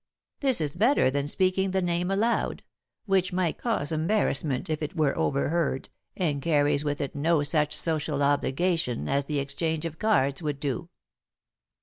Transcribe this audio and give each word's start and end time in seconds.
This 0.39 0.59
is 0.59 0.75
better 0.75 1.11
than 1.11 1.27
speaking 1.27 1.69
the 1.69 1.79
name 1.83 2.09
aloud, 2.09 2.63
which 3.05 3.31
might 3.31 3.59
cause 3.59 3.91
embarrassment 3.91 4.67
if 4.67 4.81
it 4.81 4.95
were 4.97 5.15
overheard, 5.15 5.89
and 6.17 6.41
carries 6.41 6.83
with 6.83 6.99
it 7.01 7.13
no 7.13 7.43
such 7.43 7.77
social 7.77 8.23
obligation 8.23 9.07
as 9.07 9.25
the 9.25 9.37
exchange 9.37 9.85
of 9.85 9.99
cards 9.99 10.41
would 10.41 10.59
do. 10.59 10.89